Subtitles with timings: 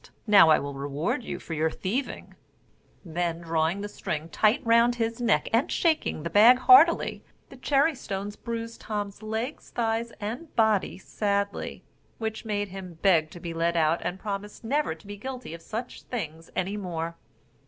[0.25, 2.33] Now I will reward you for thieving."
[3.05, 7.93] Then drawing the string tight round his neck, and shaking the bag heartily, the cherry
[7.93, 11.83] stones bruised Tom's legs, thighs, and body sadly;
[12.17, 15.61] which made him beg to be let out, and promise never to be guilty of
[15.61, 17.15] such things any more.